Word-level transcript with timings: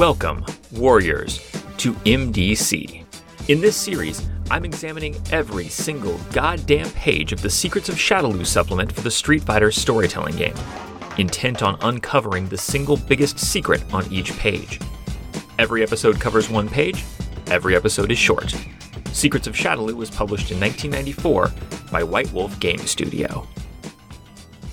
Welcome, 0.00 0.46
Warriors, 0.72 1.40
to 1.76 1.92
MDC. 1.92 3.04
In 3.48 3.60
this 3.60 3.76
series, 3.76 4.26
I'm 4.50 4.64
examining 4.64 5.14
every 5.30 5.68
single 5.68 6.18
goddamn 6.32 6.88
page 6.92 7.32
of 7.34 7.42
the 7.42 7.50
Secrets 7.50 7.90
of 7.90 7.96
Shadaloo 7.96 8.46
supplement 8.46 8.90
for 8.90 9.02
the 9.02 9.10
Street 9.10 9.42
Fighter 9.42 9.70
storytelling 9.70 10.36
game, 10.36 10.54
intent 11.18 11.62
on 11.62 11.76
uncovering 11.82 12.48
the 12.48 12.56
single 12.56 12.96
biggest 12.96 13.38
secret 13.38 13.84
on 13.92 14.10
each 14.10 14.32
page. 14.38 14.80
Every 15.58 15.82
episode 15.82 16.18
covers 16.18 16.48
one 16.48 16.70
page, 16.70 17.04
every 17.48 17.76
episode 17.76 18.10
is 18.10 18.16
short. 18.16 18.54
Secrets 19.12 19.48
of 19.48 19.54
Shadaloo 19.54 19.92
was 19.92 20.08
published 20.08 20.50
in 20.50 20.58
1994 20.58 21.52
by 21.92 22.02
White 22.02 22.32
Wolf 22.32 22.58
Game 22.58 22.78
Studio. 22.78 23.46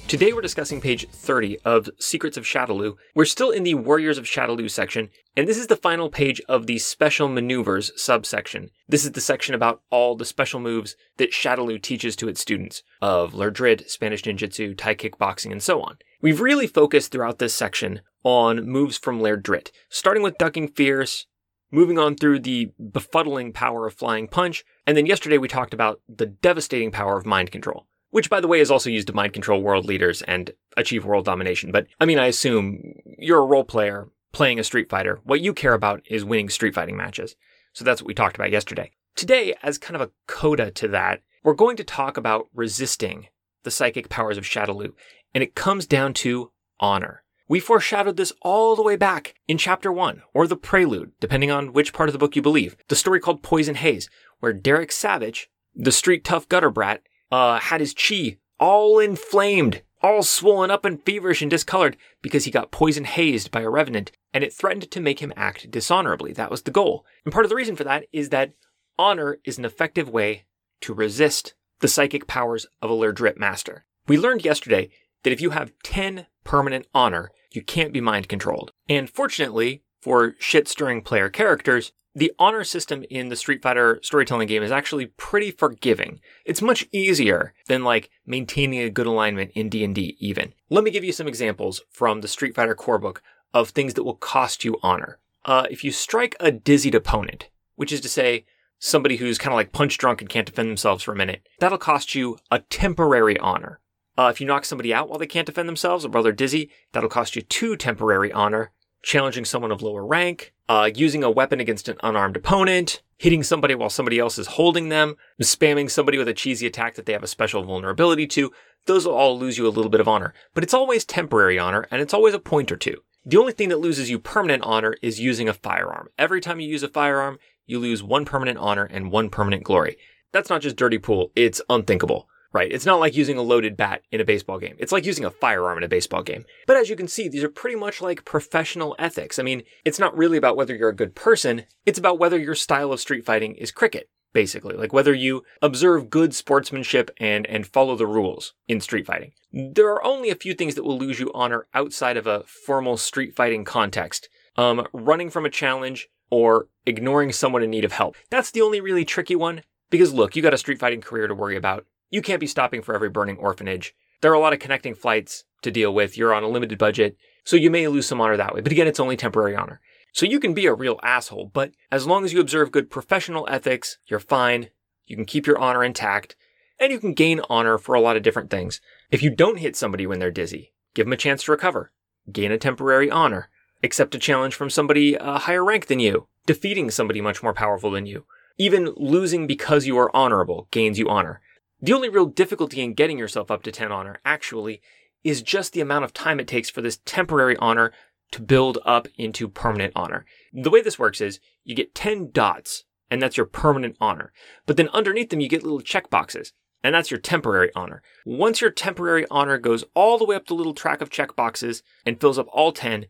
Today 0.08 0.32
we're 0.32 0.40
discussing 0.40 0.80
page 0.80 1.06
30 1.10 1.60
of 1.66 1.90
Secrets 2.00 2.38
of 2.38 2.46
Shadaloo. 2.46 2.96
We're 3.14 3.26
still 3.26 3.52
in 3.52 3.64
the 3.64 3.74
Warriors 3.74 4.18
of 4.18 4.24
Shadaloo 4.24 4.72
section, 4.72 5.10
and 5.36 5.50
this 5.50 5.58
is 5.58 5.68
the 5.68 5.76
final 5.76 6.10
page 6.10 6.40
of 6.48 6.66
the 6.66 6.78
Special 6.78 7.28
Maneuvers 7.28 7.92
subsection. 8.02 8.70
This 8.88 9.04
is 9.04 9.12
the 9.12 9.20
section 9.20 9.54
about 9.54 9.82
all 9.90 10.16
the 10.16 10.24
special 10.24 10.62
moves 10.62 10.96
that 11.18 11.34
Shadaloo 11.34 11.82
teaches 11.82 12.16
to 12.16 12.30
its 12.30 12.40
students 12.40 12.84
of 13.02 13.34
Lerdrit, 13.34 13.90
Spanish 13.90 14.22
Ninjutsu, 14.22 14.78
Thai 14.78 14.96
kickboxing, 14.96 15.52
and 15.52 15.62
so 15.62 15.82
on. 15.82 15.98
We've 16.22 16.40
really 16.40 16.68
focused 16.68 17.12
throughout 17.12 17.40
this 17.40 17.54
section 17.54 18.00
on 18.24 18.66
moves 18.66 18.98
from 18.98 19.20
Lerdrit, 19.20 19.72
starting 19.90 20.24
with 20.24 20.38
Ducking 20.38 20.70
Fierce, 20.70 21.26
moving 21.70 22.00
on 22.00 22.16
through 22.16 22.40
the 22.40 22.72
befuddling 22.82 23.54
power 23.54 23.86
of 23.86 23.94
Flying 23.94 24.30
Punch, 24.30 24.64
and 24.86 24.96
then 24.96 25.06
yesterday 25.06 25.38
we 25.38 25.50
talked 25.50 25.74
about 25.74 26.00
the 26.08 26.28
devastating 26.28 26.92
power 26.92 27.18
of 27.18 27.26
Mind 27.26 27.52
Control 27.52 27.88
which 28.18 28.32
by 28.32 28.42
the 28.42 28.48
way 28.48 28.60
is 28.60 28.72
also 28.72 28.90
used 28.90 29.06
to 29.06 29.14
mind 29.14 29.32
control 29.32 29.62
world 29.62 29.86
leaders 29.86 30.24
and 30.24 30.50
achieve 30.76 31.06
world 31.06 31.24
domination. 31.24 31.72
But 31.72 31.86
I 32.00 32.06
mean, 32.06 32.18
I 32.18 32.26
assume 32.26 32.96
you're 33.20 33.44
a 33.44 33.46
role 33.46 33.64
player 33.64 34.08
playing 34.32 34.58
a 34.58 34.64
Street 34.64 34.90
Fighter. 34.90 35.20
What 35.24 35.40
you 35.40 35.54
care 35.54 35.76
about 35.76 36.02
is 36.10 36.26
winning 36.26 36.50
street 36.50 36.74
fighting 36.74 36.98
matches. 36.98 37.36
So 37.74 37.86
that's 37.86 38.02
what 38.02 38.08
we 38.08 38.16
talked 38.16 38.36
about 38.36 38.50
yesterday. 38.50 38.90
Today, 39.16 39.54
as 39.62 39.78
kind 39.78 39.96
of 39.96 40.02
a 40.02 40.10
coda 40.26 40.72
to 40.72 40.88
that, 40.88 41.22
we're 41.44 41.54
going 41.54 41.78
to 41.78 41.84
talk 41.84 42.18
about 42.18 42.48
resisting 42.56 43.28
the 43.62 43.70
psychic 43.70 44.10
powers 44.10 44.40
of 44.40 44.46
Shadaloo, 44.46 44.94
and 45.36 45.44
it 45.44 45.54
comes 45.54 45.86
down 45.86 46.16
to 46.16 46.52
honor. 46.80 47.22
We 47.48 47.60
foreshadowed 47.60 48.18
this 48.18 48.34
all 48.42 48.76
the 48.76 48.82
way 48.82 48.96
back 48.96 49.36
in 49.48 49.60
chapter 49.60 49.92
one, 49.92 50.24
or 50.34 50.48
the 50.48 50.58
prelude, 50.58 51.12
depending 51.20 51.52
on 51.52 51.72
which 51.72 51.94
part 51.94 52.10
of 52.10 52.14
the 52.14 52.20
book 52.20 52.36
you 52.36 52.42
believe. 52.42 52.78
The 52.88 52.96
story 52.96 53.20
called 53.20 53.44
Poison 53.44 53.76
Haze, 53.76 54.10
where 54.40 54.54
Derek 54.54 54.92
Savage, 54.92 55.52
the 55.76 55.92
street 55.92 56.24
tough 56.24 56.50
gutter 56.50 56.72
brat, 56.72 57.04
uh, 57.32 57.60
had 57.60 57.82
his 57.82 57.94
chi 57.94 58.38
all 58.60 59.00
inflamed, 59.00 59.84
all 60.02 60.24
swollen 60.24 60.72
up 60.72 60.86
and 60.86 61.04
feverish 61.04 61.42
and 61.42 61.52
discolored 61.52 61.98
because 62.22 62.46
he 62.46 62.52
got 62.52 62.72
poison 62.72 63.04
hazed 63.04 63.52
by 63.52 63.62
a 63.62 63.70
revenant, 63.70 64.12
and 64.34 64.44
it 64.44 64.54
threatened 64.54 64.90
to 64.90 65.00
make 65.00 65.20
him 65.20 65.34
act 65.36 65.70
dishonorably. 65.72 66.34
That 66.34 66.52
was 66.52 66.64
the 66.64 66.72
goal. 66.72 67.06
And 67.24 67.34
part 67.34 67.46
of 67.46 67.50
the 67.50 67.56
reason 67.56 67.76
for 67.76 67.84
that 67.84 68.06
is 68.12 68.30
that 68.30 68.54
honor 68.98 69.38
is 69.46 69.58
an 69.58 69.66
effective 69.66 70.10
way 70.10 70.46
to 70.82 70.94
resist 70.94 71.54
the 71.80 71.88
psychic 71.88 72.28
powers 72.28 72.66
of 72.82 72.90
a 72.90 72.94
Lerdrit 72.94 73.38
master. 73.38 73.86
We 74.08 74.18
learned 74.18 74.46
yesterday 74.46 74.90
that 75.24 75.34
if 75.34 75.42
you 75.42 75.52
have 75.52 75.74
10 75.84 76.28
permanent 76.44 76.88
honor, 76.94 77.32
you 77.52 77.62
can't 77.62 77.94
be 77.94 78.02
mind 78.02 78.30
controlled. 78.30 78.72
And 78.88 79.10
fortunately, 79.10 79.84
for 80.02 80.36
shit 80.40 80.68
stirring 80.68 81.02
player 81.02 81.30
characters, 81.30 81.92
the 82.18 82.34
honor 82.40 82.64
system 82.64 83.06
in 83.12 83.30
the 83.30 83.36
Street 83.36 83.62
Fighter 83.62 84.00
storytelling 84.02 84.48
game 84.48 84.64
is 84.64 84.72
actually 84.72 85.06
pretty 85.06 85.52
forgiving. 85.52 86.20
It's 86.46 86.64
much 86.64 86.88
easier 86.92 87.54
than 87.68 87.84
like 87.84 88.10
maintaining 88.26 88.80
a 88.80 88.90
good 88.90 89.06
alignment 89.06 89.52
in 89.54 89.70
D&D 89.70 90.18
even. 90.20 90.54
Let 90.72 90.84
me 90.84 90.90
give 90.90 91.04
you 91.04 91.12
some 91.12 91.28
examples 91.28 91.84
from 91.92 92.22
the 92.22 92.28
Street 92.28 92.56
Fighter 92.56 92.74
core 92.74 92.98
book 92.98 93.22
of 93.54 93.70
things 93.70 93.94
that 93.94 94.04
will 94.04 94.16
cost 94.16 94.66
you 94.66 94.80
honor. 94.82 95.20
Uh, 95.46 95.68
if 95.70 95.84
you 95.84 95.92
strike 95.92 96.36
a 96.40 96.52
dizzied 96.52 96.96
opponent, 96.96 97.50
which 97.76 97.92
is 97.92 98.02
to 98.02 98.10
say 98.10 98.46
somebody 98.80 99.18
who's 99.18 99.38
kind 99.38 99.54
of 99.54 99.58
like 99.58 99.72
punch 99.72 100.00
drunk 100.00 100.20
and 100.20 100.30
can't 100.30 100.48
defend 100.48 100.70
themselves 100.70 101.04
for 101.04 101.12
a 101.12 101.16
minute, 101.16 101.48
that'll 101.60 101.78
cost 101.78 102.16
you 102.16 102.40
a 102.50 102.58
temporary 102.58 103.38
honor. 103.38 103.80
Uh, 104.18 104.30
if 104.34 104.42
you 104.42 104.48
knock 104.48 104.66
somebody 104.66 104.92
out 104.92 105.08
while 105.08 105.20
they 105.20 105.28
can't 105.28 105.46
defend 105.46 105.70
themselves 105.70 106.04
or 106.04 106.10
while 106.10 106.24
they're 106.24 106.32
dizzy, 106.32 106.72
that'll 106.94 107.10
cost 107.10 107.36
you 107.36 107.44
two 107.44 107.76
temporary 107.76 108.32
honor 108.32 108.72
challenging 109.08 109.46
someone 109.46 109.72
of 109.72 109.82
lower 109.82 110.06
rank, 110.06 110.54
uh, 110.68 110.90
using 110.94 111.24
a 111.24 111.32
weapon 111.32 111.62
against 111.62 111.88
an 111.88 111.96
unarmed 112.04 112.36
opponent, 112.36 113.02
hitting 113.18 113.42
somebody 113.42 113.74
while 113.74 113.90
somebody 113.90 114.20
else 114.20 114.38
is 114.38 114.48
holding 114.48 114.90
them, 114.90 115.16
spamming 115.42 115.90
somebody 115.90 116.18
with 116.18 116.28
a 116.28 116.34
cheesy 116.34 116.68
attack 116.68 116.94
that 116.96 117.06
they 117.06 117.14
have 117.14 117.24
a 117.24 117.28
special 117.28 117.64
vulnerability 117.64 118.28
to. 118.28 118.52
Those 118.86 119.06
will 119.06 119.14
all 119.14 119.40
lose 119.40 119.58
you 119.58 119.66
a 119.66 119.70
little 119.70 119.90
bit 119.90 120.02
of 120.02 120.10
honor, 120.10 120.34
but 120.54 120.62
it's 120.62 120.74
always 120.74 121.06
temporary 121.06 121.58
honor 121.58 121.88
and 121.90 122.02
it's 122.02 122.14
always 122.14 122.34
a 122.34 122.40
point 122.40 122.70
or 122.70 122.76
two. 122.76 122.98
The 123.26 123.38
only 123.38 123.54
thing 123.54 123.70
that 123.70 123.80
loses 123.80 124.10
you 124.10 124.20
permanent 124.20 124.64
honor 124.64 124.98
is 125.02 125.22
using 125.22 125.48
a 125.48 125.54
firearm. 125.54 126.10
Every 126.18 126.42
time 126.42 126.60
you 126.60 126.68
use 126.68 126.84
a 126.84 126.90
firearm, 126.90 127.40
you 127.66 127.80
lose 127.80 128.04
one 128.04 128.26
permanent 128.26 128.58
honor 128.58 128.90
and 128.92 129.10
one 129.10 129.30
permanent 129.30 129.64
glory. 129.64 129.96
That's 130.34 130.50
not 130.50 130.62
just 130.62 130.76
dirty 130.76 130.98
pool, 130.98 131.32
it's 131.34 131.62
unthinkable. 131.70 132.28
Right. 132.54 132.72
It's 132.72 132.86
not 132.86 133.00
like 133.00 133.16
using 133.16 133.38
a 133.38 133.42
loaded 133.42 133.76
bat 133.76 134.04
in 134.12 134.22
a 134.22 134.26
baseball 134.26 134.58
game. 134.58 134.76
It's 134.80 134.92
like 134.92 135.06
using 135.06 135.26
a 135.26 135.30
firearm 135.30 135.78
in 135.78 135.84
a 135.84 135.90
baseball 135.90 136.24
game. 136.24 136.46
But 136.66 136.78
as 136.78 136.90
you 136.90 136.96
can 136.96 137.08
see, 137.08 137.28
these 137.28 137.44
are 137.44 137.50
pretty 137.50 137.76
much 137.76 138.02
like 138.02 138.26
professional 138.26 138.96
ethics. 138.98 139.38
I 139.38 139.44
mean, 139.44 139.64
it's 139.84 140.00
not 140.00 140.18
really 140.18 140.38
about 140.38 140.56
whether 140.56 140.76
you're 140.76 140.90
a 140.90 140.96
good 140.96 141.14
person. 141.14 141.66
It's 141.86 142.00
about 142.00 142.20
whether 142.20 142.38
your 142.38 142.56
style 142.56 142.94
of 142.94 143.00
street 143.00 143.26
fighting 143.26 143.56
is 143.56 143.72
cricket, 143.72 144.10
basically. 144.34 144.76
Like 144.76 144.94
whether 144.94 145.14
you 145.14 145.44
observe 145.62 146.10
good 146.10 146.34
sportsmanship 146.34 147.12
and, 147.18 147.46
and 147.48 147.68
follow 147.68 147.96
the 147.96 148.08
rules 148.08 148.54
in 148.68 148.80
street 148.80 149.06
fighting. 149.06 149.34
There 149.52 149.90
are 149.90 150.04
only 150.04 150.30
a 150.30 150.36
few 150.36 150.54
things 150.54 150.76
that 150.76 150.84
will 150.84 150.98
lose 150.98 151.20
you 151.20 151.32
honor 151.34 151.68
outside 151.74 152.18
of 152.18 152.28
a 152.28 152.44
formal 152.44 152.98
street 152.98 153.36
fighting 153.36 153.66
context. 153.66 154.30
Um, 154.56 154.88
running 154.94 155.30
from 155.30 155.46
a 155.46 155.52
challenge 155.52 156.08
or 156.30 156.68
ignoring 156.86 157.32
someone 157.32 157.64
in 157.64 157.70
need 157.70 157.86
of 157.86 157.92
help. 157.92 158.16
That's 158.30 158.52
the 158.52 158.62
only 158.62 158.82
really 158.82 159.06
tricky 159.06 159.36
one. 159.36 159.64
Because 159.90 160.14
look, 160.14 160.36
you 160.36 160.42
got 160.42 160.54
a 160.54 160.58
street 160.58 160.80
fighting 160.80 161.02
career 161.02 161.28
to 161.28 161.36
worry 161.36 161.56
about. 161.56 161.86
You 162.10 162.22
can't 162.22 162.40
be 162.40 162.48
stopping 162.48 162.82
for 162.82 162.96
every 162.96 163.10
burning 163.10 163.38
orphanage. 163.38 163.96
There 164.22 164.32
are 164.32 164.36
a 164.36 164.40
lot 164.40 164.54
of 164.54 164.60
connecting 164.60 164.96
flights 164.96 165.44
to 165.62 165.72
deal 165.72 165.94
with. 165.94 166.18
You're 166.18 166.34
on 166.34 166.44
a 166.44 166.48
limited 166.48 166.78
budget, 166.78 167.18
so 167.44 167.56
you 167.56 167.70
may 167.70 167.88
lose 167.88 168.08
some 168.08 168.22
honor 168.22 168.38
that 168.38 168.54
way. 168.54 168.62
But 168.62 168.72
again, 168.72 168.88
it's 168.88 169.00
only 169.00 169.18
temporary 169.18 169.56
honor. 169.56 169.82
So 170.14 170.26
you 170.26 170.40
can 170.40 170.54
be 170.54 170.66
a 170.66 170.74
real 170.74 171.00
asshole, 171.04 171.52
but 171.54 171.72
as 171.92 172.08
long 172.08 172.24
as 172.24 172.34
you 172.34 172.40
observe 172.40 172.72
good 172.72 172.90
professional 172.90 173.48
ethics, 173.50 173.98
you're 174.08 174.20
fine. 174.20 174.70
You 175.06 175.16
can 175.16 175.26
keep 175.26 175.46
your 175.46 175.60
honor 175.60 175.84
intact, 175.84 176.36
and 176.80 176.92
you 176.92 177.00
can 177.00 177.14
gain 177.14 177.42
honor 177.50 177.78
for 177.78 177.94
a 177.94 178.02
lot 178.02 178.16
of 178.16 178.24
different 178.24 178.50
things. 178.50 178.82
If 179.12 179.22
you 179.22 179.30
don't 179.30 179.60
hit 179.60 179.76
somebody 179.76 180.08
when 180.08 180.20
they're 180.20 180.32
dizzy, 180.32 180.74
give 180.94 181.06
them 181.06 181.14
a 181.14 181.18
chance 181.18 181.44
to 181.44 181.52
recover, 181.52 181.92
gain 182.32 182.52
a 182.52 182.58
temporary 182.58 183.12
honor, 183.12 183.50
accept 183.84 184.16
a 184.16 184.20
challenge 184.20 184.56
from 184.56 184.70
somebody 184.70 185.16
a 185.16 185.40
higher 185.40 185.64
rank 185.64 185.88
than 185.88 186.00
you, 186.00 186.28
defeating 186.46 186.90
somebody 186.90 187.22
much 187.22 187.44
more 187.44 187.54
powerful 187.54 187.92
than 187.92 188.06
you. 188.06 188.26
Even 188.58 188.94
losing 188.96 189.46
because 189.46 189.86
you 189.86 189.98
are 190.00 190.16
honorable 190.16 190.68
gains 190.72 190.98
you 190.98 191.08
honor. 191.10 191.42
The 191.80 191.94
only 191.94 192.10
real 192.10 192.26
difficulty 192.26 192.82
in 192.82 192.96
getting 192.96 193.20
yourself 193.20 193.52
up 193.52 193.62
to 193.64 193.72
10 193.72 193.92
honor, 193.92 194.20
actually, 194.26 194.82
is 195.24 195.44
just 195.44 195.74
the 195.74 195.82
amount 195.82 196.06
of 196.06 196.14
time 196.14 196.40
it 196.40 196.48
takes 196.48 196.70
for 196.70 196.82
this 196.82 197.00
temporary 197.06 197.56
honor 197.58 197.92
to 198.32 198.42
build 198.42 198.80
up 198.84 199.08
into 199.16 199.48
permanent 199.48 199.94
honor. 199.96 200.26
The 200.52 200.70
way 200.70 200.82
this 200.82 200.98
works 200.98 201.22
is 201.22 201.40
you 201.64 201.76
get 201.76 201.94
10 201.94 202.32
dots, 202.32 202.86
and 203.12 203.22
that's 203.22 203.38
your 203.38 203.46
permanent 203.46 203.96
honor. 204.02 204.34
But 204.66 204.78
then 204.78 204.90
underneath 204.90 205.30
them, 205.30 205.40
you 205.40 205.48
get 205.48 205.64
little 205.64 205.82
checkboxes, 205.82 206.52
and 206.84 206.96
that's 206.96 207.12
your 207.12 207.20
temporary 207.20 207.72
honor. 207.76 208.02
Once 208.26 208.60
your 208.60 208.72
temporary 208.72 209.26
honor 209.30 209.58
goes 209.58 209.84
all 209.94 210.18
the 210.18 210.26
way 210.26 210.36
up 210.36 210.48
the 210.48 210.56
little 210.56 210.74
track 210.74 211.02
of 211.02 211.10
checkboxes 211.10 211.84
and 212.06 212.20
fills 212.20 212.40
up 212.40 212.48
all 212.52 212.72
10, 212.72 213.06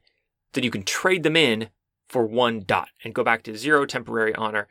then 0.54 0.64
you 0.64 0.72
can 0.72 0.84
trade 0.84 1.24
them 1.24 1.36
in 1.36 1.70
for 2.08 2.26
one 2.26 2.64
dot 2.66 2.90
and 3.04 3.14
go 3.14 3.24
back 3.24 3.44
to 3.44 3.58
zero 3.58 3.86
temporary 3.86 4.36
honor 4.36 4.68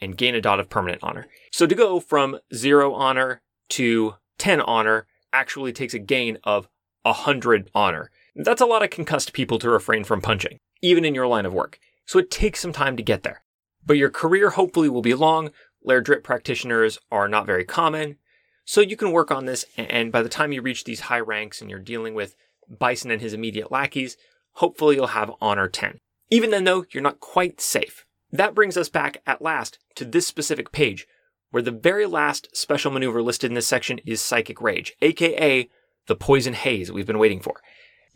and 0.00 0.16
gain 0.16 0.34
a 0.34 0.40
dot 0.40 0.60
of 0.60 0.70
permanent 0.70 1.02
honor. 1.02 1.26
So 1.52 1.66
to 1.66 1.74
go 1.74 2.00
from 2.00 2.38
zero 2.54 2.94
honor 2.94 3.42
to 3.70 4.14
10 4.38 4.60
honor 4.60 5.06
actually 5.32 5.72
takes 5.72 5.94
a 5.94 5.98
gain 5.98 6.38
of 6.44 6.68
100 7.02 7.70
honor. 7.74 8.10
That's 8.34 8.60
a 8.60 8.66
lot 8.66 8.82
of 8.82 8.90
concussed 8.90 9.32
people 9.32 9.58
to 9.58 9.70
refrain 9.70 10.04
from 10.04 10.20
punching, 10.20 10.58
even 10.82 11.04
in 11.04 11.14
your 11.14 11.26
line 11.26 11.46
of 11.46 11.52
work. 11.52 11.78
So 12.06 12.18
it 12.18 12.30
takes 12.30 12.60
some 12.60 12.72
time 12.72 12.96
to 12.96 13.02
get 13.02 13.22
there. 13.22 13.42
But 13.84 13.96
your 13.96 14.10
career 14.10 14.50
hopefully 14.50 14.88
will 14.88 15.02
be 15.02 15.14
long. 15.14 15.50
Lerdrit 15.86 16.22
practitioners 16.22 16.98
are 17.10 17.28
not 17.28 17.46
very 17.46 17.64
common. 17.64 18.16
So 18.64 18.80
you 18.80 18.96
can 18.96 19.12
work 19.12 19.30
on 19.30 19.46
this, 19.46 19.64
and 19.76 20.12
by 20.12 20.22
the 20.22 20.28
time 20.28 20.52
you 20.52 20.62
reach 20.62 20.84
these 20.84 21.00
high 21.00 21.20
ranks 21.20 21.60
and 21.60 21.70
you're 21.70 21.78
dealing 21.78 22.14
with 22.14 22.36
Bison 22.68 23.10
and 23.10 23.20
his 23.20 23.32
immediate 23.32 23.72
lackeys, 23.72 24.16
hopefully 24.52 24.96
you'll 24.96 25.08
have 25.08 25.32
Honor 25.40 25.68
10. 25.68 25.98
Even 26.30 26.50
then, 26.50 26.64
though, 26.64 26.84
you're 26.90 27.02
not 27.02 27.18
quite 27.18 27.60
safe. 27.60 28.06
That 28.32 28.54
brings 28.54 28.76
us 28.76 28.88
back 28.88 29.22
at 29.26 29.42
last 29.42 29.78
to 29.96 30.04
this 30.04 30.26
specific 30.26 30.72
page, 30.72 31.06
where 31.50 31.62
the 31.62 31.70
very 31.70 32.06
last 32.06 32.48
special 32.56 32.90
maneuver 32.92 33.22
listed 33.22 33.50
in 33.50 33.54
this 33.54 33.66
section 33.66 33.98
is 34.06 34.20
Psychic 34.20 34.60
Rage, 34.60 34.94
aka 35.02 35.68
the 36.06 36.16
poison 36.16 36.54
haze 36.54 36.92
we've 36.92 37.06
been 37.06 37.18
waiting 37.18 37.40
for. 37.40 37.60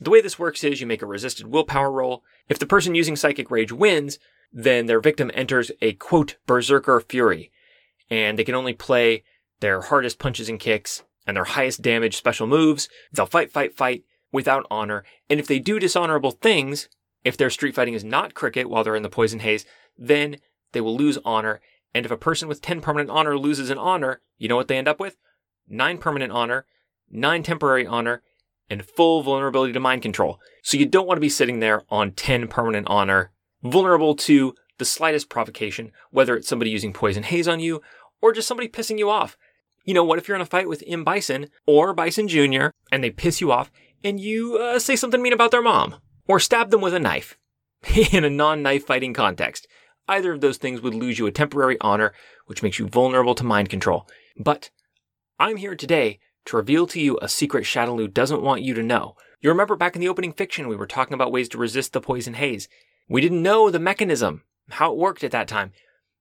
The 0.01 0.11
way 0.11 0.21
this 0.21 0.39
works 0.39 0.65
is 0.65 0.81
you 0.81 0.87
make 0.87 1.03
a 1.03 1.07
resisted 1.07 1.47
willpower 1.47 1.91
roll. 1.91 2.23
If 2.49 2.59
the 2.59 2.67
person 2.67 2.95
using 2.95 3.17
Psychic 3.17 3.51
Rage 3.51 3.73
wins, 3.73 4.19
then 4.53 4.87
their 4.87 5.01
victim 5.01 5.31
enters 5.35 5.73
a 5.81 5.95
quote 5.95 6.37
Berserker 6.47 7.01
Fury, 7.01 7.51
and 8.09 8.39
they 8.39 8.45
can 8.45 8.55
only 8.55 8.73
play 8.73 9.25
their 9.61 9.81
hardest 9.81 10.19
punches 10.19 10.49
and 10.49 10.61
kicks 10.61 11.03
and 11.27 11.37
their 11.37 11.45
highest 11.45 11.83
damage 11.83 12.17
special 12.17 12.47
moves. 12.47 12.89
They'll 13.13 13.27
fight, 13.27 13.51
fight, 13.51 13.75
fight 13.77 14.05
without 14.31 14.67
honor, 14.71 15.05
and 15.31 15.41
if 15.41 15.47
they 15.47 15.59
do 15.59 15.79
dishonorable 15.79 16.33
things, 16.33 16.89
If 17.25 17.39
their 17.39 17.51
street 17.51 17.75
fighting 17.75 17.95
is 17.95 18.05
not 18.05 18.35
cricket 18.35 18.69
while 18.69 18.85
they're 18.85 18.95
in 18.95 19.03
the 19.03 19.09
poison 19.09 19.41
haze, 19.41 19.65
then 19.97 20.37
they 20.73 20.81
will 20.81 20.97
lose 20.97 21.19
honor. 21.25 21.61
And 21.95 22.05
if 22.05 22.13
a 22.13 22.17
person 22.17 22.49
with 22.49 22.61
10 22.61 22.81
permanent 22.81 23.11
honor 23.11 23.39
loses 23.39 23.71
an 23.71 23.79
honor, 23.79 24.21
you 24.39 24.49
know 24.49 24.57
what 24.57 24.69
they 24.69 24.79
end 24.79 24.89
up 24.89 25.01
with? 25.01 25.17
9 25.69 25.99
permanent 25.99 26.33
honor, 26.33 26.67
9 27.11 27.43
temporary 27.43 27.87
honor, 27.87 28.23
and 28.71 28.85
full 28.85 29.23
vulnerability 29.23 29.73
to 29.73 29.81
mind 29.81 30.03
control. 30.03 30.41
So 30.63 30.77
you 30.77 30.87
don't 30.87 31.07
want 31.07 31.17
to 31.17 31.23
be 31.23 31.29
sitting 31.29 31.61
there 31.61 31.83
on 31.91 32.13
10 32.13 32.49
permanent 32.49 32.87
honor, 32.89 33.31
vulnerable 33.63 34.15
to 34.17 34.55
the 34.79 34.85
slightest 34.85 35.29
provocation, 35.29 35.93
whether 36.11 36.37
it's 36.37 36.49
somebody 36.49 36.71
using 36.71 36.93
poison 36.93 37.23
haze 37.23 37.49
on 37.49 37.61
you 37.61 37.81
or 38.21 38.33
just 38.33 38.49
somebody 38.49 38.69
pissing 38.69 38.99
you 38.99 39.11
off. 39.11 39.37
You 39.85 39.95
know, 39.95 40.05
what 40.05 40.19
if 40.19 40.27
you're 40.27 40.35
in 40.35 40.41
a 40.41 40.47
fight 40.47 40.69
with 40.69 40.83
M. 40.87 41.05
Bison 41.05 41.49
or 41.67 41.93
Bison 41.93 42.27
Jr. 42.27 42.69
and 42.91 43.05
they 43.05 43.11
piss 43.11 43.41
you 43.41 43.53
off 43.53 43.71
and 44.03 44.19
you 44.19 44.57
uh, 44.57 44.79
say 44.79 44.97
something 44.97 45.23
mean 45.23 45.33
about 45.33 45.51
their 45.51 45.63
mom 45.63 45.97
or 46.27 46.41
stab 46.41 46.71
them 46.71 46.81
with 46.81 46.95
a 46.95 46.99
knife 46.99 47.37
in 48.13 48.25
a 48.25 48.31
non 48.31 48.63
knife 48.63 48.87
fighting 48.87 49.13
context? 49.13 49.69
Either 50.09 50.33
of 50.33 50.41
those 50.41 50.59
things 50.59 50.81
would 50.81 50.95
lose 50.95 51.19
you 51.19 51.27
a 51.27 51.33
temporary 51.33 51.79
honor, 51.81 52.13
which 52.47 52.63
makes 52.63 52.79
you 52.79 52.87
vulnerable 52.87 53.35
to 53.35 53.45
mind 53.45 53.69
control. 53.69 54.07
But 54.39 54.71
I'm 55.39 55.57
here 55.57 55.75
today 55.75 56.21
to 56.47 56.57
reveal 56.57 56.87
to 56.89 57.01
you 57.01 57.19
a 57.23 57.29
secret 57.29 57.65
Shadaloo 57.65 58.13
doesn't 58.13 58.43
want 58.43 58.63
you 58.63 58.75
to 58.75 58.83
know. 58.83 59.17
You 59.41 59.51
remember 59.51 59.77
back 59.77 59.95
in 59.95 60.01
the 60.01 60.09
opening 60.09 60.33
fiction, 60.33 60.69
we 60.69 60.77
were 60.77 60.87
talking 60.87 61.15
about 61.15 61.33
ways 61.33 61.49
to 61.51 61.59
resist 61.59 61.93
the 61.93 62.01
poison 62.01 62.35
haze. 62.35 62.69
We 63.09 63.21
didn't 63.21 63.43
know 63.43 63.71
the 63.71 63.79
mechanism, 63.79 64.43
how 64.71 64.93
it 64.93 64.99
worked 64.99 65.25
at 65.25 65.31
that 65.33 65.49
time. 65.49 65.73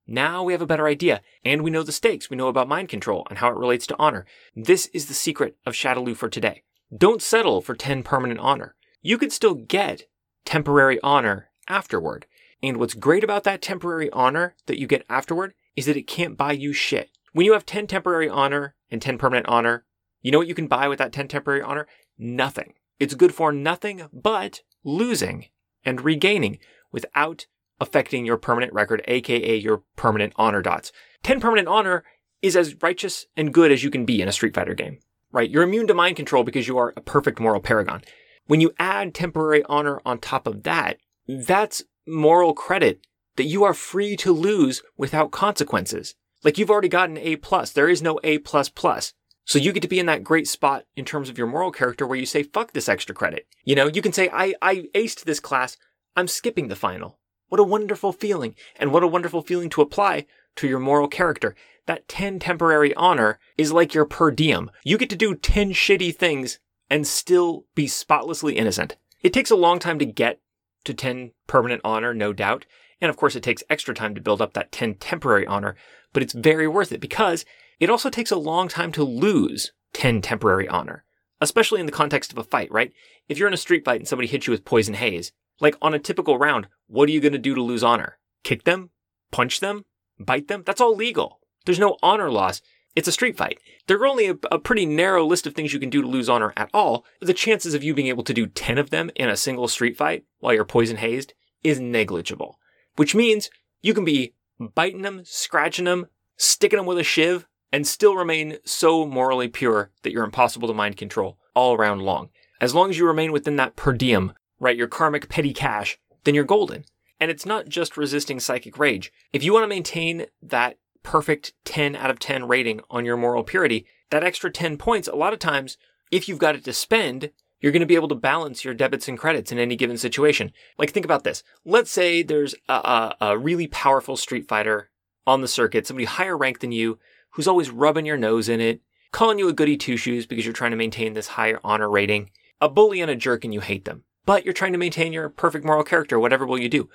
Now 0.06 0.44
we 0.44 0.52
have 0.54 0.62
a 0.62 0.68
better 0.68 0.88
idea, 0.88 1.22
and 1.46 1.62
we 1.62 1.72
know 1.72 1.84
the 1.84 1.94
stakes. 1.94 2.30
We 2.30 2.36
know 2.36 2.50
about 2.50 2.68
mind 2.68 2.90
control 2.90 3.26
and 3.30 3.40
how 3.40 3.50
it 3.50 3.58
relates 3.58 3.88
to 3.88 3.96
honor. 3.98 4.26
This 4.56 4.88
is 4.88 5.06
the 5.06 5.14
secret 5.14 5.56
of 5.66 5.74
Shadaloo 5.74 6.16
for 6.16 6.28
today. 6.28 6.64
Don't 6.96 7.22
settle 7.22 7.62
for 7.62 7.76
10 7.76 8.04
permanent 8.04 8.40
honor. 8.40 8.76
You 9.02 9.18
could 9.18 9.32
still 9.32 9.56
get 9.56 10.04
temporary 10.46 11.00
honor 11.02 11.50
afterward. 11.68 12.26
And 12.64 12.78
what's 12.78 12.94
great 12.94 13.26
about 13.26 13.44
that 13.44 13.62
temporary 13.62 14.10
honor 14.12 14.56
that 14.68 14.80
you 14.80 14.88
get 14.88 15.06
afterward 15.10 15.54
is 15.76 15.86
that 15.86 15.98
it 15.98 16.08
can't 16.08 16.38
buy 16.38 16.54
you 16.54 16.72
shit. 16.72 17.10
When 17.34 17.46
you 17.46 17.54
have 17.54 17.66
10 17.66 17.88
temporary 17.88 18.30
honor 18.30 18.74
and 18.90 19.02
10 19.02 19.18
permanent 19.18 19.48
honor, 19.50 19.84
you 20.22 20.32
know 20.32 20.38
what 20.38 20.48
you 20.48 20.56
can 20.56 20.68
buy 20.68 20.88
with 20.88 21.00
that 21.00 21.12
10 21.12 21.28
temporary 21.28 21.62
honor? 21.62 21.88
Nothing. 22.18 22.74
It's 23.00 23.16
good 23.16 23.36
for 23.36 23.52
nothing 23.52 24.08
but 24.14 24.62
losing 24.84 25.48
and 25.84 26.00
regaining 26.00 26.60
without 26.92 27.48
affecting 27.82 28.26
your 28.26 28.38
permanent 28.38 28.72
record, 28.72 29.04
aka 29.08 29.58
your 29.58 29.84
permanent 29.98 30.32
honor 30.38 30.62
dots. 30.62 30.94
10 31.24 31.42
permanent 31.42 31.68
honor 31.68 32.06
is 32.42 32.56
as 32.56 32.82
righteous 32.82 33.26
and 33.36 33.54
good 33.54 33.72
as 33.72 33.84
you 33.84 33.90
can 33.90 34.06
be 34.06 34.22
in 34.22 34.30
a 34.30 34.32
Street 34.32 34.54
Fighter 34.54 34.74
game, 34.74 35.00
right? 35.34 35.50
You're 35.50 35.64
immune 35.64 35.88
to 35.88 35.94
mind 35.94 36.16
control 36.16 36.44
because 36.44 36.68
you 36.68 36.78
are 36.78 36.94
a 36.96 37.02
perfect 37.02 37.42
moral 37.42 37.60
paragon. 37.60 38.04
When 38.46 38.62
you 38.62 38.74
add 38.80 39.14
temporary 39.14 39.64
honor 39.66 40.02
on 40.06 40.20
top 40.20 40.48
of 40.48 40.64
that, 40.64 40.98
that's 41.28 41.84
moral 42.08 42.54
credit 42.54 43.06
that 43.36 43.46
you 43.46 43.64
are 43.64 43.74
free 43.74 44.16
to 44.18 44.32
lose 44.32 44.84
without 44.98 45.32
consequences. 45.32 46.16
Like 46.44 46.58
you've 46.58 46.70
already 46.70 46.90
gotten 46.90 47.18
A 47.18 47.38
plus. 47.38 47.72
There 47.72 47.90
is 47.90 48.02
no 48.02 48.20
A 48.24 48.38
plus 48.40 48.70
plus. 48.70 49.14
So 49.46 49.60
you 49.60 49.74
get 49.74 49.82
to 49.82 49.90
be 49.90 50.00
in 50.00 50.06
that 50.06 50.24
great 50.24 50.48
spot 50.48 50.86
in 50.96 51.04
terms 51.04 51.30
of 51.30 51.38
your 51.38 51.48
moral 51.48 51.72
character 51.72 52.08
where 52.08 52.18
you 52.18 52.26
say, 52.26 52.44
fuck 52.44 52.72
this 52.72 52.88
extra 52.88 53.14
credit. 53.14 53.48
You 53.66 53.76
know, 53.76 53.88
you 53.88 54.02
can 54.02 54.14
say, 54.14 54.30
I, 54.32 54.54
I 54.62 54.88
aced 54.96 55.24
this 55.24 55.40
class. 55.40 55.78
I'm 56.16 56.28
skipping 56.28 56.70
the 56.70 56.76
final. 56.76 57.20
What 57.50 57.60
a 57.60 57.64
wonderful 57.64 58.14
feeling. 58.14 58.56
And 58.78 58.92
what 58.92 59.04
a 59.04 59.08
wonderful 59.08 59.42
feeling 59.42 59.70
to 59.72 59.82
apply 59.82 60.26
to 60.56 60.68
your 60.68 60.80
moral 60.80 61.08
character. 61.08 61.56
That 61.86 62.08
10 62.08 62.40
temporary 62.40 62.96
honor 62.96 63.38
is 63.58 63.74
like 63.74 63.94
your 63.94 64.06
per 64.06 64.32
diem. 64.32 64.72
You 64.84 64.98
get 64.98 65.10
to 65.10 65.16
do 65.16 65.36
10 65.36 65.72
shitty 65.72 66.16
things 66.16 66.60
and 66.90 67.06
still 67.06 67.66
be 67.76 67.88
spotlessly 67.88 68.58
innocent. 68.58 68.96
It 69.22 69.34
takes 69.34 69.52
a 69.52 69.56
long 69.56 69.80
time 69.80 70.00
to 70.00 70.06
get 70.06 70.40
to 70.86 70.94
10 70.94 71.32
permanent 71.48 71.82
honor, 71.84 72.14
no 72.14 72.34
doubt. 72.34 72.66
And 73.02 73.10
of 73.10 73.18
course, 73.18 73.36
it 73.36 73.44
takes 73.44 73.64
extra 73.70 73.94
time 73.94 74.16
to 74.16 74.22
build 74.22 74.42
up 74.42 74.54
that 74.54 74.72
10 74.72 74.96
temporary 74.96 75.46
honor, 75.46 75.76
but 76.14 76.24
it's 76.24 76.34
very 76.34 76.68
worth 76.68 76.92
it 76.92 77.02
because 77.02 77.46
it 77.80 77.90
also 77.90 78.10
takes 78.10 78.32
a 78.32 78.38
long 78.38 78.68
time 78.68 78.92
to 78.94 79.04
lose 79.04 79.74
10 79.94 80.22
temporary 80.22 80.68
honor, 80.68 81.04
especially 81.42 81.80
in 81.80 81.86
the 81.86 81.92
context 81.92 82.32
of 82.32 82.38
a 82.38 82.44
fight, 82.44 82.72
right? 82.72 82.94
If 83.28 83.38
you're 83.38 83.48
in 83.48 83.54
a 83.54 83.58
street 83.58 83.86
fight 83.86 84.02
and 84.02 84.08
somebody 84.08 84.28
hits 84.28 84.48
you 84.48 84.52
with 84.52 84.66
poison 84.66 84.94
haze, 84.94 85.32
like 85.60 85.76
on 85.82 85.94
a 85.94 86.00
typical 86.00 86.38
round, 86.38 86.68
what 86.88 87.10
are 87.10 87.12
you 87.12 87.22
going 87.22 87.34
to 87.34 87.38
do 87.38 87.56
to 87.56 87.62
lose 87.62 87.84
honor? 87.84 88.18
Kick 88.44 88.64
them? 88.64 88.90
Punch 89.32 89.60
them? 89.60 89.86
Bite 90.20 90.48
them? 90.48 90.64
That's 90.66 90.82
all 90.82 90.96
legal. 90.96 91.40
There's 91.66 91.80
no 91.80 91.98
honor 92.02 92.30
loss. 92.30 92.62
It's 92.96 93.08
a 93.08 93.12
street 93.12 93.38
fight. 93.38 93.60
There 93.88 93.98
are 93.98 94.06
only 94.06 94.28
a, 94.28 94.38
a, 94.52 94.60
pretty 94.60 94.86
narrow 94.86 95.26
list 95.26 95.48
of 95.48 95.56
things 95.56 95.74
you 95.74 95.80
can 95.80 95.90
do 95.90 96.02
to 96.02 96.08
lose 96.08 96.30
honor 96.30 96.54
at 96.56 96.70
all. 96.74 97.06
The 97.22 97.34
chances 97.34 97.74
of 97.74 97.84
you 97.84 97.94
being 97.94 98.08
able 98.08 98.24
to 98.24 98.34
do 98.34 98.46
10 98.46 98.78
of 98.78 98.92
them 98.92 99.10
in 99.16 99.30
a 99.30 99.38
single 99.38 99.68
street 99.68 99.98
fight 99.98 100.26
while 100.40 100.54
you're 100.54 100.64
poison 100.64 100.98
hazed 100.98 101.34
is 101.64 101.80
negligible. 101.80 102.60
Which 102.96 103.16
means 103.16 103.50
you 103.82 103.96
can 103.96 104.06
be 104.06 104.36
biting 104.60 105.02
them, 105.02 105.24
scratching 105.26 105.86
them, 105.86 106.08
sticking 106.38 106.78
them 106.78 106.86
with 106.86 107.00
a 107.00 107.04
shiv, 107.04 107.48
and 107.72 107.88
still 107.88 108.16
remain 108.16 108.58
so 108.64 109.08
morally 109.08 109.48
pure 109.48 109.92
that 110.04 110.12
you're 110.12 110.24
impossible 110.24 110.68
to 110.68 110.74
mind 110.74 110.96
control 110.96 111.40
all 111.56 111.74
around 111.74 112.02
long. 112.04 112.30
As 112.62 112.76
long 112.76 112.92
as 112.92 112.98
you 112.98 113.08
remain 113.08 113.32
within 113.32 113.56
that 113.56 113.76
per 113.76 113.94
diem, 113.94 114.34
right, 114.60 114.78
your 114.78 114.88
karmic 114.88 115.28
petty 115.28 115.54
cash, 115.54 115.98
then 116.24 116.36
you're 116.36 116.44
golden. 116.44 116.86
And 117.20 117.32
it's 117.32 117.46
not 117.46 117.68
just 117.68 117.98
resisting 117.98 118.40
psychic 118.40 118.78
rage. 118.78 119.12
If 119.32 119.44
you 119.44 119.54
want 119.54 119.64
to 119.64 119.68
maintain 119.68 120.28
that 120.44 120.78
perfect 121.04 121.54
10 121.66 121.96
out 121.96 122.10
of 122.10 122.20
10 122.20 122.48
rating 122.48 122.82
on 122.90 123.06
your 123.06 123.18
moral 123.18 123.44
purity, 123.44 123.86
that 124.10 124.24
extra 124.24 124.52
10 124.52 124.78
points, 124.78 125.08
a 125.08 125.16
lot 125.16 125.34
of 125.34 125.40
times, 125.40 125.78
if 126.12 126.28
you've 126.28 126.40
got 126.40 126.56
it 126.56 126.64
to 126.64 126.74
spend, 126.74 127.32
you're 127.60 127.72
going 127.72 127.82
to 127.82 127.86
be 127.86 127.96
able 127.96 128.08
to 128.10 128.16
balance 128.16 128.66
your 128.66 128.74
debits 128.74 129.08
and 129.08 129.18
credits 129.18 129.52
in 129.52 129.60
any 129.60 129.76
given 129.76 129.98
situation. 129.98 130.52
Like, 130.78 130.92
think 130.92 131.06
about 131.06 131.24
this. 131.24 131.44
Let's 131.66 131.92
say 131.92 132.22
there's 132.22 132.56
a, 132.68 132.74
a, 132.74 133.16
a 133.22 133.38
really 133.38 133.68
powerful 133.68 134.18
street 134.18 134.48
fighter 134.48 134.90
on 135.26 135.42
the 135.42 135.48
circuit, 135.48 135.88
somebody 135.88 136.06
higher 136.06 136.38
ranked 136.38 136.62
than 136.62 136.72
you, 136.72 137.00
who's 137.32 137.48
always 137.48 137.70
rubbing 137.70 138.06
your 138.06 138.18
nose 138.18 138.50
in 138.50 138.60
it, 138.60 138.82
calling 139.12 139.40
you 139.40 139.48
a 139.48 139.54
goody 139.54 139.78
two 139.78 139.96
shoes 139.96 140.26
because 140.26 140.46
you're 140.46 140.54
trying 140.54 140.72
to 140.72 140.78
maintain 140.78 141.14
this 141.14 141.28
higher 141.30 141.60
honor 141.64 141.90
rating, 141.90 142.30
a 142.60 142.68
bully 142.68 143.00
and 143.00 143.10
a 143.10 143.16
jerk 143.16 143.46
and 143.46 143.54
you 143.54 143.62
hate 143.62 143.86
them. 143.86 144.04
But 144.26 144.44
you're 144.46 144.54
trying 144.54 144.74
to 144.74 144.78
maintain 144.78 145.14
your 145.14 145.30
perfect 145.30 145.66
moral 145.66 145.84
character, 145.84 146.20
whatever 146.20 146.46
will 146.46 146.60
you 146.60 146.70
do? 146.70 146.90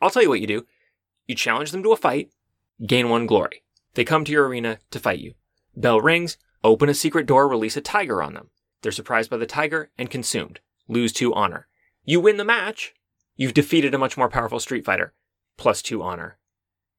I'll 0.00 0.10
tell 0.10 0.22
you 0.22 0.28
what 0.28 0.40
you 0.40 0.46
do. 0.46 0.66
You 1.26 1.34
challenge 1.34 1.70
them 1.70 1.82
to 1.84 1.92
a 1.92 1.96
fight, 1.96 2.30
gain 2.86 3.08
one 3.08 3.26
glory. 3.26 3.62
They 3.94 4.04
come 4.04 4.24
to 4.24 4.32
your 4.32 4.48
arena 4.48 4.78
to 4.90 4.98
fight 4.98 5.18
you. 5.18 5.34
Bell 5.76 6.00
rings, 6.00 6.36
open 6.64 6.88
a 6.88 6.94
secret 6.94 7.26
door, 7.26 7.48
release 7.48 7.76
a 7.76 7.80
tiger 7.80 8.22
on 8.22 8.34
them. 8.34 8.50
They're 8.82 8.92
surprised 8.92 9.30
by 9.30 9.36
the 9.36 9.46
tiger 9.46 9.90
and 9.96 10.10
consumed. 10.10 10.60
Lose 10.88 11.12
two 11.12 11.32
honor. 11.34 11.68
You 12.04 12.20
win 12.20 12.36
the 12.36 12.44
match. 12.44 12.94
You've 13.36 13.54
defeated 13.54 13.94
a 13.94 13.98
much 13.98 14.16
more 14.16 14.28
powerful 14.28 14.60
street 14.60 14.84
fighter. 14.84 15.14
Plus 15.56 15.82
two 15.82 16.02
honor. 16.02 16.38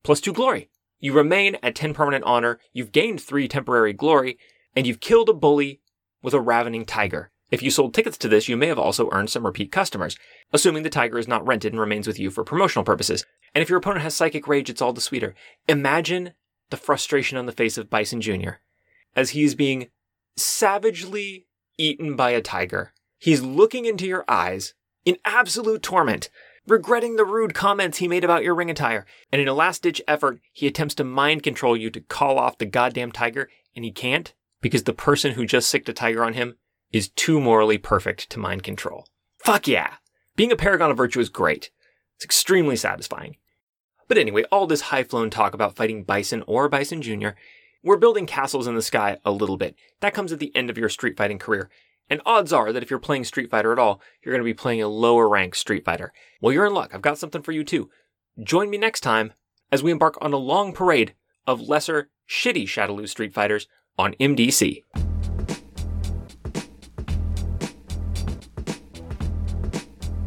Plus 0.04 0.22
two 0.22 0.34
glory. 0.34 0.70
You 1.00 1.12
remain 1.12 1.58
at 1.62 1.75
10 1.75 1.94
permanent 1.94 2.24
honor, 2.24 2.60
you've 2.72 2.94
gained 2.94 3.20
3 3.20 3.48
temporary 3.50 3.92
glory, 3.92 4.38
and 4.75 4.88
you've 4.88 5.02
killed 5.02 5.28
a 5.28 5.34
bully 5.34 5.82
with 6.22 6.34
a 6.34 6.40
ravening 6.40 6.86
tiger. 6.86 7.32
If 7.52 7.62
you 7.62 7.70
sold 7.70 7.94
tickets 7.94 8.18
to 8.20 8.30
this, 8.30 8.48
you 8.48 8.56
may 8.56 8.68
have 8.68 8.80
also 8.80 9.10
earned 9.12 9.30
some 9.30 9.46
repeat 9.46 9.72
customers, 9.72 10.18
assuming 10.54 10.84
the 10.84 10.90
tiger 10.90 11.20
is 11.20 11.28
not 11.28 11.46
rented 11.46 11.74
and 11.74 11.80
remains 11.80 12.08
with 12.08 12.18
you 12.18 12.32
for 12.32 12.44
promotional 12.44 12.86
purposes. 12.86 13.25
And 13.56 13.62
if 13.62 13.70
your 13.70 13.78
opponent 13.80 14.04
has 14.04 14.16
psychic 14.16 14.48
rage, 14.48 14.70
it's 14.70 14.82
all 14.82 14.94
the 14.94 15.02
sweeter. 15.02 15.36
Imagine 15.68 16.34
the 16.70 16.78
frustration 16.78 17.38
on 17.38 17.46
the 17.46 17.52
face 17.52 17.78
of 17.78 17.90
Bison 17.90 18.22
Jr. 18.22 18.54
as 19.16 19.32
he's 19.32 19.54
being 19.56 19.90
savagely 20.36 21.46
eaten 21.78 22.16
by 22.16 22.32
a 22.32 22.42
tiger. 22.42 22.94
He's 23.20 23.42
looking 23.42 23.86
into 23.86 24.08
your 24.08 24.26
eyes 24.28 24.74
in 25.06 25.18
absolute 25.24 25.84
torment, 25.84 26.30
regretting 26.68 27.16
the 27.16 27.26
rude 27.26 27.54
comments 27.54 27.98
he 27.98 28.08
made 28.08 28.24
about 28.24 28.44
your 28.44 28.56
ring 28.56 28.70
attire. 28.70 29.06
And 29.32 29.42
in 29.42 29.48
a 29.48 29.54
last 29.54 29.84
ditch 29.84 30.02
effort, 30.08 30.40
he 30.52 30.66
attempts 30.68 30.96
to 30.96 31.04
mind 31.04 31.44
control 31.44 31.78
you 31.78 31.90
to 31.92 32.02
call 32.02 32.40
off 32.40 32.58
the 32.58 32.66
goddamn 32.66 33.12
tiger, 33.12 33.50
and 33.76 33.86
he 33.86 33.92
can't 33.92 34.34
because 34.62 34.84
the 34.84 34.94
person 34.94 35.34
who 35.34 35.46
just 35.46 35.70
sicked 35.70 35.90
a 35.90 35.94
tiger 35.94 36.24
on 36.24 36.34
him 36.34 36.56
is 36.92 37.10
too 37.10 37.40
morally 37.40 37.78
perfect 37.78 38.30
to 38.30 38.40
mind 38.40 38.64
control. 38.64 39.08
Fuck 39.40 39.68
yeah! 39.68 39.96
Being 40.36 40.52
a 40.52 40.56
paragon 40.56 40.90
of 40.90 40.98
virtue 40.98 41.20
is 41.20 41.30
great. 41.30 41.70
It's 42.16 42.26
extremely 42.26 42.76
satisfying. 42.76 43.36
But 44.13 44.20
anyway, 44.20 44.43
all 44.51 44.67
this 44.67 44.82
high 44.82 45.01
flown 45.01 45.32
talk 45.32 45.55
about 45.55 45.75
fighting 45.75 46.03
Bison 46.03 46.43
or 46.46 46.70
Bison 46.70 47.01
Jr., 47.01 47.29
we're 47.82 47.98
building 47.98 48.27
castles 48.27 48.67
in 48.67 48.75
the 48.75 48.84
sky 48.84 49.17
a 49.25 49.32
little 49.32 49.58
bit. 49.58 49.75
That 50.01 50.13
comes 50.13 50.32
at 50.32 50.38
the 50.38 50.55
end 50.55 50.70
of 50.70 50.77
your 50.77 50.88
street 50.88 51.17
fighting 51.17 51.39
career. 51.39 51.67
And 52.12 52.22
odds 52.24 52.53
are 52.53 52.72
that 52.72 52.84
if 52.84 52.91
you're 52.91 53.00
playing 53.00 53.24
Street 53.24 53.50
Fighter 53.50 53.72
at 53.72 53.79
all, 53.79 54.01
you're 54.22 54.32
going 54.32 54.43
to 54.43 54.46
be 54.46 54.53
playing 54.53 54.84
a 54.84 54.88
lower 54.88 55.27
rank 55.27 55.55
Street 55.55 55.84
Fighter. 55.84 56.13
Well, 56.39 56.53
you're 56.53 56.67
in 56.67 56.75
luck. 56.75 56.91
I've 56.93 57.01
got 57.01 57.17
something 57.17 57.41
for 57.41 57.53
you 57.53 57.63
too. 57.63 57.89
Join 58.43 58.70
me 58.70 58.77
next 58.77 59.01
time 59.01 59.34
as 59.72 59.82
we 59.82 59.89
embark 59.89 60.20
on 60.22 60.32
a 60.32 60.38
long 60.38 60.74
parade 60.74 61.15
of 61.48 61.62
lesser, 61.62 62.12
shitty 62.29 62.65
Shadaloo 62.65 63.10
Street 63.10 63.34
Fighters 63.34 63.67
on 63.98 64.13
MDC. 64.20 64.84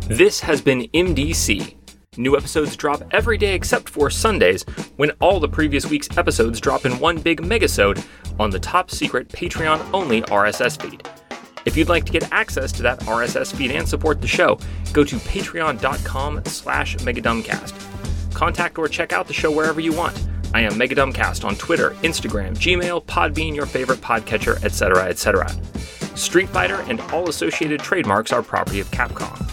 This 0.08 0.40
has 0.40 0.60
been 0.60 0.88
MDC. 0.92 1.76
New 2.18 2.36
episodes 2.36 2.76
drop 2.76 3.02
every 3.10 3.36
day 3.36 3.54
except 3.54 3.88
for 3.88 4.08
Sundays, 4.08 4.62
when 4.96 5.10
all 5.20 5.38
the 5.38 5.48
previous 5.48 5.86
week's 5.86 6.16
episodes 6.16 6.60
drop 6.60 6.86
in 6.86 6.98
one 6.98 7.18
big 7.18 7.42
megasode 7.42 8.04
on 8.38 8.50
the 8.50 8.58
top 8.58 8.90
secret 8.90 9.28
Patreon 9.28 9.86
only 9.92 10.22
RSS 10.22 10.80
feed. 10.80 11.06
If 11.66 11.76
you'd 11.76 11.88
like 11.88 12.06
to 12.06 12.12
get 12.12 12.32
access 12.32 12.72
to 12.72 12.82
that 12.82 13.00
RSS 13.00 13.54
feed 13.54 13.72
and 13.72 13.86
support 13.86 14.20
the 14.20 14.28
show, 14.28 14.58
go 14.92 15.04
to 15.04 15.16
patreon.com 15.16 16.44
slash 16.46 16.96
megadumbcast. 16.98 18.32
Contact 18.34 18.78
or 18.78 18.88
check 18.88 19.12
out 19.12 19.26
the 19.26 19.34
show 19.34 19.50
wherever 19.50 19.80
you 19.80 19.92
want. 19.92 20.26
I 20.54 20.60
am 20.60 20.72
Megadumbcast 20.72 21.44
on 21.44 21.56
Twitter, 21.56 21.90
Instagram, 22.02 22.56
Gmail, 22.56 23.04
Podbean, 23.04 23.54
your 23.54 23.66
favorite 23.66 24.00
podcatcher, 24.00 24.62
etc., 24.64 25.04
etc. 25.04 25.50
Street 26.16 26.48
Fighter 26.48 26.80
and 26.88 27.00
all 27.12 27.28
associated 27.28 27.80
trademarks 27.80 28.32
are 28.32 28.42
property 28.42 28.80
of 28.80 28.90
Capcom. 28.90 29.45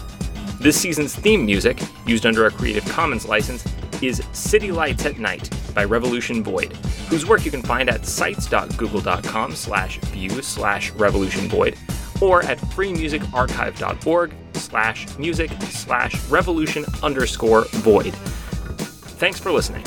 This 0.64 0.80
season's 0.80 1.14
theme 1.14 1.44
music, 1.44 1.78
used 2.06 2.24
under 2.24 2.46
a 2.46 2.50
Creative 2.50 2.82
Commons 2.86 3.28
license, 3.28 3.62
is 4.00 4.22
City 4.32 4.72
Lights 4.72 5.04
at 5.04 5.18
Night 5.18 5.50
by 5.74 5.84
Revolution 5.84 6.42
Void, 6.42 6.74
whose 7.10 7.26
work 7.26 7.44
you 7.44 7.50
can 7.50 7.60
find 7.60 7.90
at 7.90 8.06
sites.google.com 8.06 9.54
slash 9.56 9.98
view 9.98 10.30
slash 10.40 10.90
revolution 10.92 11.50
void 11.50 11.76
or 12.22 12.42
at 12.44 12.56
freemusicarchive.org 12.56 14.34
slash 14.54 15.18
music 15.18 15.50
slash 15.64 16.24
revolution 16.30 16.86
underscore 17.02 17.66
void. 17.72 18.14
Thanks 18.14 19.38
for 19.38 19.52
listening. 19.52 19.84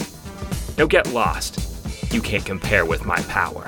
Now 0.77 0.86
get 0.86 1.12
lost. 1.12 2.13
You 2.13 2.22
can't 2.22 2.46
compare 2.46 2.86
with 2.86 3.03
my 3.03 3.19
power. 3.24 3.67